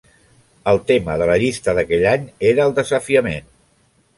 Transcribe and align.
El 0.71 0.79
tema 0.91 1.17
de 1.21 1.27
la 1.31 1.35
llista 1.43 1.75
d'aquell 1.81 2.07
any 2.15 2.25
era 2.53 2.67
el 2.71 2.75
desafiament. 2.81 3.53